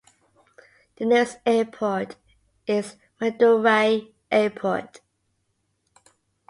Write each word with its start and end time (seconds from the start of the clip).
The 0.95 1.05
nearest 1.05 1.37
airport 1.45 2.15
is 2.65 2.95
Madurai 3.21 4.11
airport. 4.31 4.99